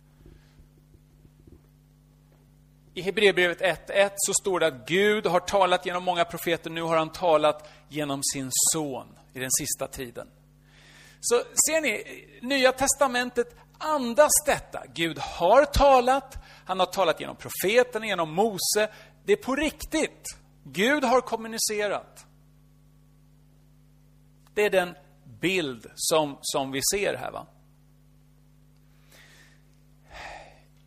[2.95, 6.97] I Hebreerbrevet 1.1 så står det att Gud har talat genom många profeter, nu har
[6.97, 10.29] han talat genom sin son i den sista tiden.
[11.21, 12.05] Så ser ni,
[12.43, 14.83] Nya Testamentet andas detta.
[14.95, 18.89] Gud har talat, han har talat genom profeterna, genom Mose.
[19.25, 20.39] Det är på riktigt.
[20.65, 22.26] Gud har kommunicerat.
[24.57, 24.95] Det är den
[25.41, 27.31] bild som, som vi ser här.
[27.31, 27.47] Va?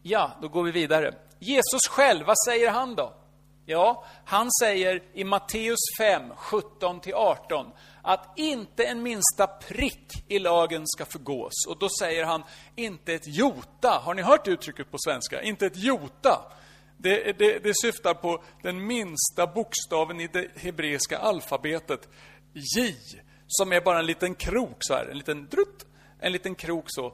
[0.01, 1.13] Ja, då går vi vidare.
[1.39, 3.13] Jesus själv, vad säger han då?
[3.65, 11.05] Ja, han säger i Matteus 5, 17-18 att inte en minsta prick i lagen ska
[11.05, 11.65] förgås.
[11.67, 12.43] Och då säger han,
[12.75, 14.01] inte ett jota.
[14.03, 15.41] Har ni hört uttrycket på svenska?
[15.41, 16.51] Inte ett jota.
[16.97, 22.10] Det, det, det syftar på den minsta bokstaven i det hebreiska alfabetet,
[22.53, 22.95] J
[23.49, 25.85] som är bara en liten krok så här, en liten drutt,
[26.19, 27.13] en liten krok så.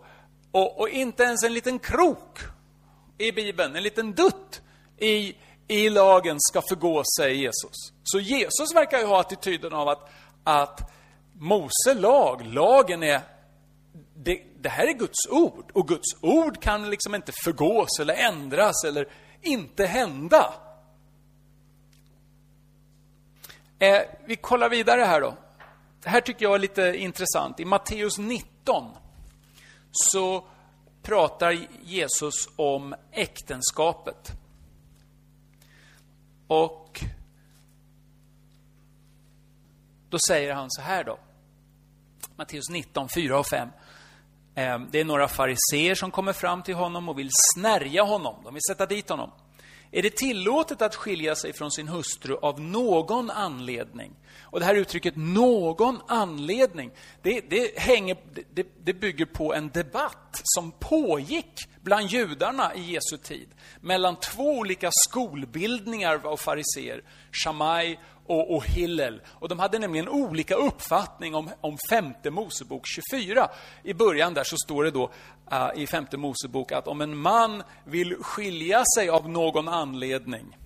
[0.51, 2.39] Och, och, inte ens en liten krok
[3.17, 4.61] i Bibeln, en liten dutt
[4.97, 5.35] i,
[5.67, 7.93] i lagen ska förgå, säger Jesus.
[8.03, 10.09] Så Jesus verkar ju ha attityden av att,
[10.43, 10.91] att
[11.33, 13.21] Mose lag, lagen är
[14.15, 18.83] det, det, här är Guds ord och Guds ord kan liksom inte förgås eller ändras
[18.83, 19.07] eller
[19.41, 20.53] inte hända.
[23.79, 25.37] Eh, vi kollar vidare här då.
[26.05, 27.59] Det här tycker jag är lite intressant.
[27.59, 28.91] I Matteus 19
[29.91, 30.43] så
[31.01, 34.31] pratar Jesus om äktenskapet.
[36.47, 37.03] Och
[40.09, 41.19] då säger han så här då.
[42.35, 43.69] Matteus 19, 4 och 5.
[44.55, 48.35] Ehm, det är några fariseer som kommer fram till honom och vill snärja honom.
[48.43, 49.31] De vill sätta dit honom.
[49.91, 54.11] Är det tillåtet att skilja sig från sin hustru av någon anledning?
[54.41, 58.17] Och det här uttrycket ”någon anledning”, det, det, hänger,
[58.53, 63.47] det, det bygger på en debatt som pågick bland judarna i Jesu tid
[63.81, 69.21] mellan två olika skolbildningar av fariser, Shammai och, och Hillel.
[69.27, 73.49] Och de hade nämligen olika uppfattning om, om femte Mosebok 24.
[73.83, 75.11] I början där så står det då
[75.51, 80.57] uh, i femte Mosebok att om en man vill skilja sig av någon anledning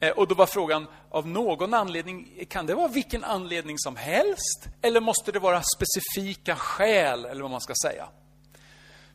[0.00, 4.68] eh, och då var frågan, av någon anledning, kan det vara vilken anledning som helst?
[4.82, 8.08] Eller måste det vara specifika skäl, eller vad man ska säga?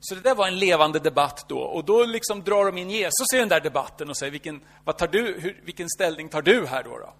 [0.04, 1.60] Så det där var en levande debatt då.
[1.60, 4.98] Och då liksom drar de in Jesus i den där debatten och säger, vilken, vad
[4.98, 6.98] tar du, hur, vilken ställning tar du här då?
[6.98, 7.14] då?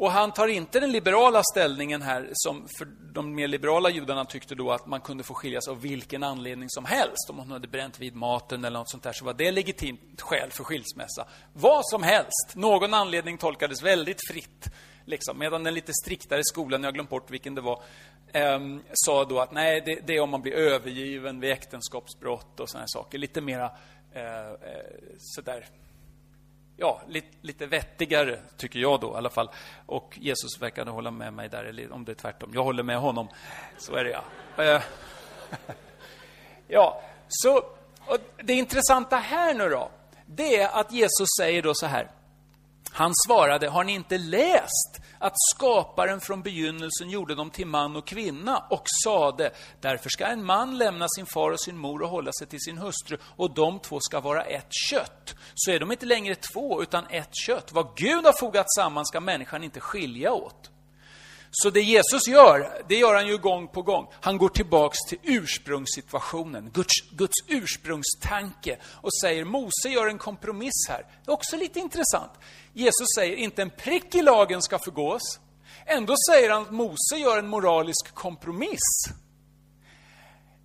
[0.00, 4.54] Och han tar inte den liberala ställningen här, som för de mer liberala judarna tyckte
[4.54, 7.30] då att man kunde få skiljas av vilken anledning som helst.
[7.30, 10.50] Om hon hade bränt vid maten eller något sånt där, så var det legitimt skäl
[10.50, 11.26] för skilsmässa.
[11.52, 12.52] Vad som helst.
[12.54, 14.66] Någon anledning tolkades väldigt fritt.
[15.04, 15.38] Liksom.
[15.38, 17.82] Medan den lite striktare skolan, jag har glömt bort vilken det var,
[18.32, 18.60] eh,
[18.92, 22.86] sa då att nej, det, det, är om man blir övergiven vid äktenskapsbrott och sådana
[22.88, 23.18] saker.
[23.18, 23.70] Lite mera
[24.12, 24.54] eh, eh
[25.18, 25.66] sådär
[26.80, 29.50] ja, lite, lite vettigare, tycker jag då i alla fall.
[29.86, 32.50] Och Jesus verkade hålla med mig där, eller om det är tvärtom.
[32.54, 33.28] Jag håller med honom.
[33.78, 34.64] Så är det, ja.
[34.64, 34.82] Eh,
[36.68, 37.64] ja, så
[38.42, 39.90] det intressanta här nu då,
[40.26, 42.10] det är att Jesus säger då så här.
[42.92, 48.06] Han svarade, har ni inte läst att skaparen från begynnelsen gjorde dem till man och
[48.06, 52.32] kvinna och sade, därför ska en man lämna sin far och sin mor och hålla
[52.32, 55.34] sig till sin hustru och de två ska vara ett kött.
[55.54, 57.72] Så är de inte längre två, utan ett kött.
[57.72, 60.70] Vad Gud har fogat samman ska människan inte skilja åt.
[61.50, 64.06] Så det Jesus gör, det gör han ju gång på gång.
[64.20, 71.06] Han går tillbaks till ursprungssituationen, Guds, Guds ursprungstanke och säger Mose gör en kompromiss här.
[71.24, 72.30] Det är också lite intressant.
[72.72, 75.40] Jesus säger inte en prick i lagen ska förgås.
[75.86, 79.04] Ändå säger han att Mose gör en moralisk kompromiss.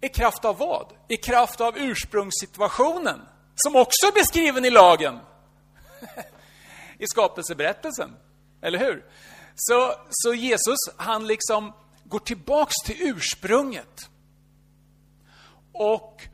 [0.02, 0.94] I kraft av vad?
[1.08, 3.22] I kraft av ursprungssituationen,
[3.56, 5.20] som också är beskriven i lagen.
[6.98, 8.16] I skapelseberättelsen,
[8.62, 9.06] eller hur?
[9.56, 14.10] Så, så Jesus, han liksom går tillbaks till ursprunget.
[15.74, 16.28] Och,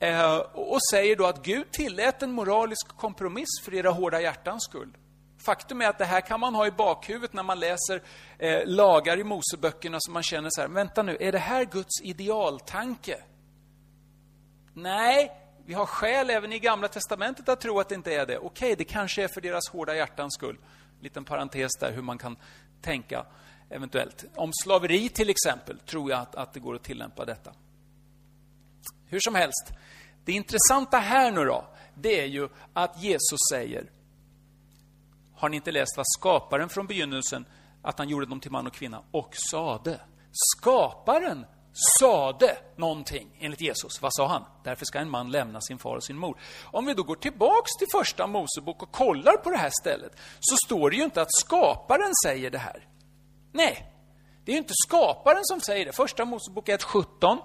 [0.00, 4.96] eh, och säger då att Gud tillät en moralisk kompromiss för era hårda hjärtans skull.
[5.44, 8.02] Faktum är att det här kan man ha i bakhuvudet när man läser
[8.38, 12.02] eh, lagar i Moseböckerna, så man känner så här, vänta nu, är det här Guds
[12.02, 13.18] idealtanke?
[14.74, 15.32] Nej,
[15.66, 18.38] vi har skäl även i Gamla Testamentet att tro att det inte är det.
[18.38, 20.58] Okej, det kanske är för deras hårda hjärtans skull
[21.02, 22.36] liten parentes där hur man kan
[22.80, 23.26] tänka
[23.70, 24.24] eventuellt.
[24.34, 27.52] Om slaveri till exempel tror jag att, att det går att tillämpa detta.
[29.06, 29.72] Hur som helst,
[30.24, 33.90] det intressanta här nu då, det är ju att Jesus säger
[35.34, 37.46] Har ni inte läst vad skaparen från begynnelsen,
[37.82, 40.00] att han gjorde dem till man och kvinna, och sade?
[40.32, 44.02] Skaparen sade någonting, enligt Jesus.
[44.02, 44.44] Vad sa han?
[44.64, 46.38] Därför ska en man lämna sin far och sin mor.
[46.64, 50.56] Om vi då går tillbaks till första Mosebok och kollar på det här stället, så
[50.66, 52.86] står det ju inte att skaparen säger det här.
[53.52, 53.92] Nej,
[54.44, 55.92] det är ju inte skaparen som säger det.
[55.92, 57.38] Första Mosebok 1.17.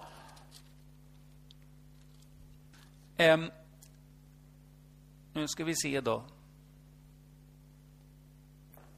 [3.20, 3.52] Um,
[5.34, 6.24] nu ska vi se då.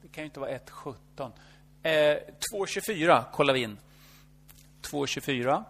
[0.02, 1.32] Det kan ju inte vara 1.17.
[1.84, 2.18] Eh,
[2.54, 3.78] 2.24 kollar vi in.
[4.92, 5.64] 2.24.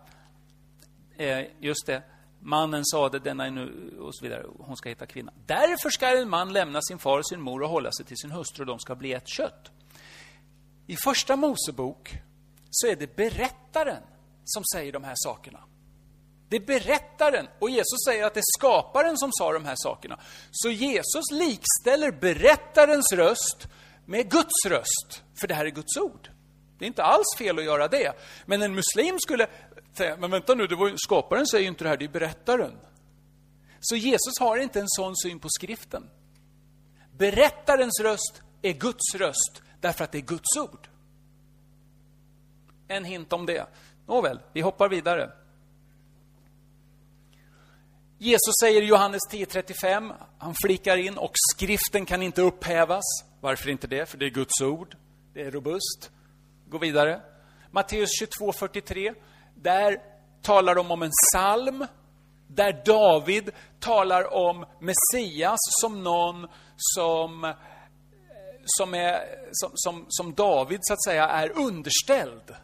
[1.18, 2.04] Eh, just det.
[2.42, 5.34] Mannen sade, denna är nu, och så vidare, hon ska hitta kvinnan.
[5.46, 8.32] Därför ska en man lämna sin far och sin mor och hålla sig till sin
[8.32, 9.72] hustru och de ska bli ett kött.
[10.88, 12.14] I första Mosebok
[12.70, 14.04] så är det berättaren
[14.46, 15.60] som säger de här sakerna.
[16.50, 20.20] Det är berättaren, och Jesus säger att det är skaparen som sa de här sakerna.
[20.52, 23.68] Så Jesus likställer berättarens röst
[24.06, 26.30] med Guds röst, för det här är Guds ord.
[26.80, 28.14] Det är inte alls fel att göra det.
[28.46, 29.48] Men en muslim skulle
[29.94, 32.78] säga, men vänta nu, det var, skaparen säger ju inte det här, det är berättaren.
[33.80, 36.10] Så Jesus har inte en sån syn på skriften.
[37.18, 40.88] Berättarens röst är Guds röst, därför att det är Guds ord.
[42.88, 43.66] En hint om det.
[44.08, 45.32] Nåväl, vi hoppar vidare.
[48.18, 53.04] Jesus säger i Johannes 10.35, han flikar in, och skriften kan inte upphävas.
[53.42, 54.06] Varför inte det?
[54.06, 54.96] För det är Guds ord.
[55.34, 56.12] Det är robust.
[56.70, 57.22] Gå vidare.
[57.72, 59.16] Matteus 22.43.
[59.56, 59.98] Där
[60.42, 61.86] talar de om en psalm
[62.48, 67.52] där David talar om Messias som någon som, eh,
[68.66, 69.20] som, är,
[69.52, 72.56] som, som, som David, så att säga, är underställd.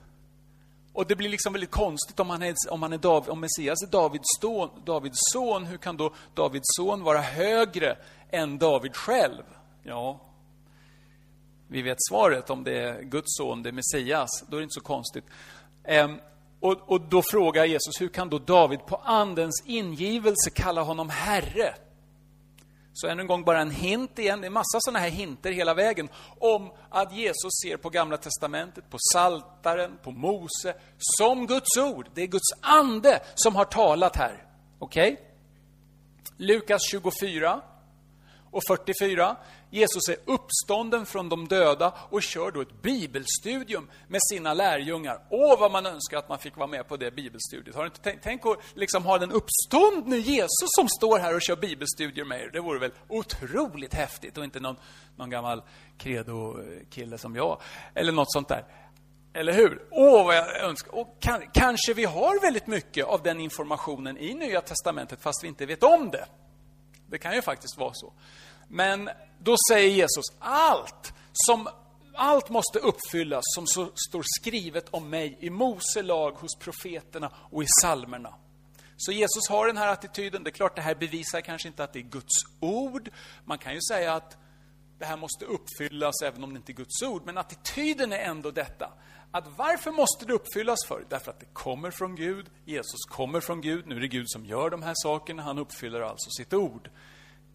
[0.93, 3.83] Och det blir liksom väldigt konstigt om, han är, om, han är David, om Messias
[3.83, 5.65] är Davids, son, Davids son.
[5.65, 7.97] Hur kan då Davids son vara högre
[8.29, 9.43] än David själv?
[9.83, 10.19] Ja,
[11.67, 14.73] vi vet svaret om det är Guds son, det är Messias, då är det inte
[14.73, 15.23] så konstigt.
[15.83, 16.19] Ehm,
[16.59, 21.75] och, och då frågar Jesus, hur kan då David på Andens ingivelse kalla honom Herre?
[22.93, 25.73] Så ännu en gång bara en hint igen, det är massa sådana här hinter hela
[25.73, 26.09] vägen
[26.39, 32.09] om att Jesus ser på Gamla Testamentet, på Saltaren, på Mose, som Guds ord.
[32.13, 34.43] Det är Guds ande som har talat här.
[34.79, 35.13] Okej?
[35.13, 35.25] Okay?
[36.37, 37.61] Lukas 24
[38.51, 39.35] och 44.
[39.75, 45.19] Jesus är uppstånden från de döda och kör då ett bibelstudium med sina lärjungar.
[45.29, 47.75] Åh, vad man önskar att man fick vara med på det bibelstudiet.
[47.75, 51.41] Har du inte tänkt, tänk att liksom ha den uppståndne Jesus som står här och
[51.41, 52.49] kör bibelstudier med er.
[52.53, 54.75] Det vore väl otroligt häftigt och inte någon,
[55.15, 55.61] någon gammal
[55.97, 57.61] credo-kille som jag.
[57.93, 58.65] Eller något sånt där.
[59.33, 59.87] Eller hur?
[59.91, 60.95] Åh, vad jag önskar.
[60.95, 65.47] Och kan, kanske vi har väldigt mycket av den informationen i Nya Testamentet fast vi
[65.47, 66.25] inte vet om det.
[67.07, 68.13] Det kan ju faktiskt vara så.
[68.67, 69.09] Men
[69.39, 71.69] då säger Jesus, allt som
[72.15, 77.63] allt måste uppfyllas som så står skrivet om mig i Mose lag, hos profeterna och
[77.63, 78.33] i salmerna.
[78.97, 80.43] Så Jesus har den här attityden.
[80.43, 83.09] Det är klart, det här bevisar kanske inte att det är Guds ord.
[83.45, 84.37] Man kan ju säga att
[84.99, 87.21] det här måste uppfyllas även om det inte är Guds ord.
[87.25, 88.93] Men attityden är ändå detta.
[89.31, 91.05] Att varför måste det uppfyllas för?
[91.09, 92.49] Därför att det kommer från Gud.
[92.65, 93.87] Jesus kommer från Gud.
[93.87, 95.43] Nu är det Gud som gör de här sakerna.
[95.43, 96.89] Han uppfyller alltså sitt ord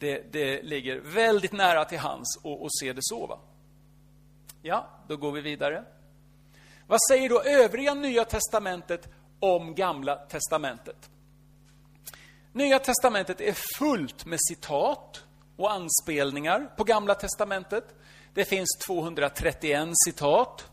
[0.00, 3.26] det, det ligger väldigt nära till hans att se det så.
[3.26, 3.38] Va?
[4.62, 5.84] Ja, då går vi vidare.
[6.86, 9.08] Vad säger då övriga Nya Testamentet
[9.40, 11.10] om Gamla Testamentet?
[12.52, 15.24] Nya Testamentet är fullt med citat
[15.56, 17.84] och anspelningar på Gamla Testamentet.
[18.34, 20.66] Det finns 231 citat.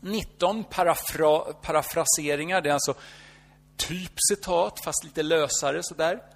[0.00, 2.94] 19 parafra, parafraseringar, det är alltså
[3.76, 6.35] typ citat, fast lite lösare sådär.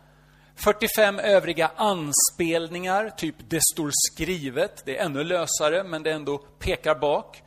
[0.57, 4.83] 45 övriga anspelningar, typ det står skrivet.
[4.85, 7.43] Det är ännu lösare, men det ändå pekar bak.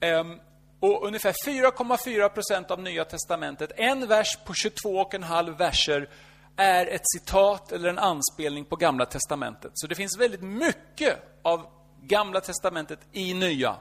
[0.00, 0.40] Ehm,
[0.80, 6.08] och ungefär 4,4 procent av Nya Testamentet, en vers på 22,5 verser,
[6.56, 9.72] är ett citat eller en anspelning på Gamla Testamentet.
[9.74, 11.66] Så det finns väldigt mycket av
[12.02, 13.76] Gamla Testamentet i Nya.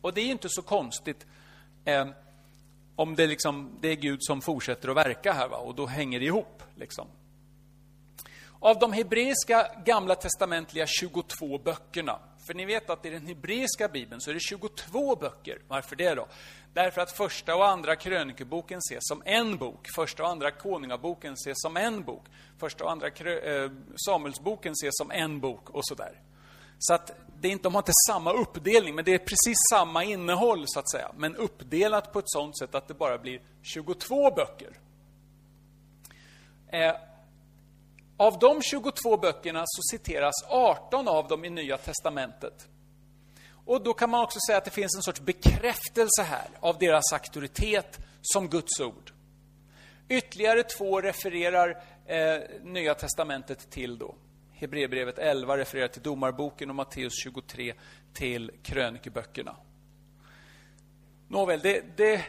[0.00, 1.26] Och det är inte så konstigt
[1.84, 2.06] eh,
[2.96, 5.56] om det, liksom, det är Gud som fortsätter att verka här, va?
[5.56, 6.62] och då hänger det ihop.
[6.74, 7.08] Liksom.
[8.60, 14.20] Av de hebreiska gamla testamentliga 22 böckerna, för ni vet att i den hebreiska bibeln
[14.20, 15.58] så är det 22 böcker.
[15.68, 16.26] Varför det då?
[16.74, 19.88] Därför att första och andra krönikeboken ses som en bok.
[19.94, 22.24] Första och andra konungaboken ses som en bok.
[22.58, 23.70] Första och andra eh,
[24.06, 26.20] Samuelsboken ses som en bok och sådär.
[26.78, 30.04] Så att det är inte, de har inte samma uppdelning, men det är precis samma
[30.04, 31.10] innehåll så att säga.
[31.16, 34.78] Men uppdelat på ett sådant sätt att det bara blir 22 böcker.
[36.68, 36.94] Eh,
[38.16, 42.68] av de 22 böckerna så citeras 18 av dem i Nya Testamentet.
[43.66, 47.12] Och då kan man också säga att det finns en sorts bekräftelse här av deras
[47.12, 49.12] auktoritet som Guds ord.
[50.08, 54.14] Ytterligare två refererar eh, Nya Testamentet till då.
[54.52, 57.74] Hebreerbrevet 11 refererar till Domarboken och Matteus 23
[58.12, 59.56] till krönikeböckerna.
[61.28, 62.24] Nåväl, det, det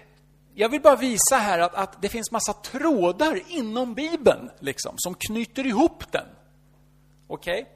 [0.59, 5.15] jag vill bara visa här att, att det finns massa trådar inom Bibeln liksom, som
[5.15, 6.25] knyter ihop den.
[7.27, 7.61] Okej?
[7.61, 7.73] Okay?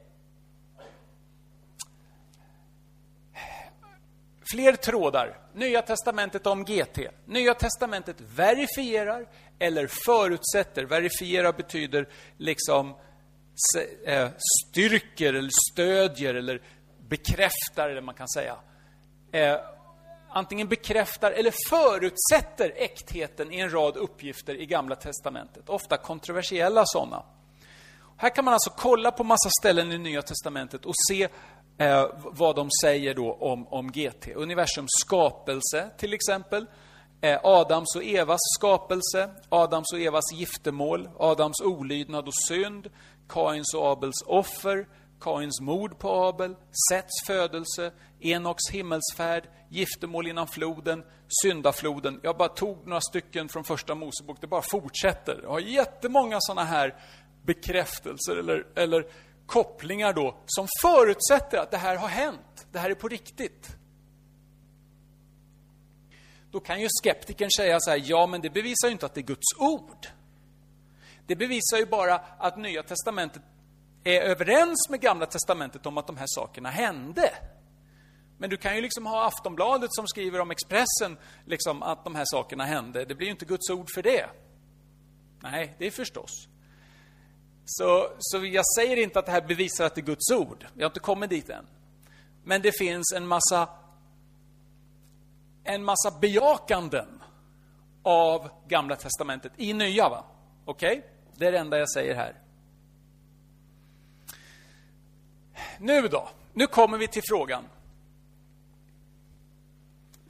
[4.51, 5.39] Fler trådar.
[5.53, 6.99] Nya testamentet om GT.
[7.25, 9.27] Nya testamentet verifierar
[9.59, 10.83] eller förutsätter.
[10.83, 12.95] Verifiera betyder liksom
[14.05, 14.29] eh,
[14.63, 16.61] styrker eller stödjer eller
[17.09, 18.55] bekräftar, eller man kan säga.
[19.31, 19.59] Eh,
[20.33, 25.69] Antingen bekräftar eller förutsätter äktheten i en rad uppgifter i Gamla Testamentet.
[25.69, 27.23] Ofta kontroversiella sådana.
[28.17, 31.23] Här kan man alltså kolla på massa ställen i Nya Testamentet och se
[31.77, 34.27] eh, vad de säger då om, om GT.
[34.35, 36.65] Universums skapelse, till exempel.
[37.21, 42.89] Eh, Adams och Evas skapelse, Adams och Evas giftermål, Adams olydnad och synd,
[43.29, 44.87] Kains och Abels offer,
[45.21, 46.55] Kains mord på Abel,
[46.89, 51.03] Sets födelse, Enoks himmelsfärd, giftermål innan floden,
[51.43, 52.19] syndafloden.
[52.23, 55.39] Jag bara tog några stycken från första Mosebok, det bara fortsätter.
[55.43, 56.95] Jag har jättemånga sådana här
[57.45, 59.05] bekräftelser eller, eller
[59.45, 62.67] kopplingar då, som förutsätter att det här har hänt.
[62.71, 63.75] Det här är på riktigt.
[66.51, 69.21] Då kan ju skeptikern säga så här, ja men det bevisar ju inte att det
[69.21, 70.07] är Guds ord.
[71.27, 73.41] Det bevisar ju bara att Nya Testamentet
[74.03, 77.31] är överens med Gamla Testamentet om att de här sakerna hände.
[78.41, 82.25] Men du kan ju liksom ha Aftonbladet som skriver om Expressen, liksom att de här
[82.25, 83.05] sakerna hände.
[83.05, 84.29] Det blir ju inte Guds ord för det.
[85.39, 86.47] Nej, det är förstås.
[87.65, 90.65] Så, så jag säger inte att det här bevisar att det är Guds ord.
[90.73, 91.65] Jag har inte kommit dit än.
[92.43, 93.69] Men det finns en massa
[95.63, 97.23] en massa bejakanden
[98.03, 100.09] av Gamla Testamentet i Nya.
[100.09, 100.25] va?
[100.65, 100.97] Okej?
[100.97, 101.01] Okay?
[101.35, 102.35] Det är det enda jag säger här.
[105.79, 106.29] nu då.
[106.53, 107.63] Nu kommer vi till frågan.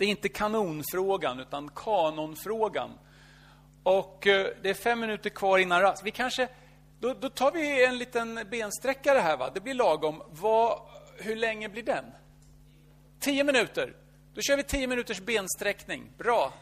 [0.02, 2.92] Det är inte kanonfrågan, utan kanonfrågan.
[3.84, 6.04] Och eh, det är fem minuter kvar innan rast.
[6.04, 6.48] Vi kanske,
[7.00, 9.38] då, då, tar vi en liten bensträckare här.
[9.38, 9.52] Va?
[9.54, 10.22] Det blir lagom.
[10.30, 10.80] Vad,
[11.18, 12.06] hur länge blir den?
[13.20, 13.96] Tio minuter.
[14.34, 16.12] Då kör vi tio minuters bensträckning.
[16.18, 16.54] Bra.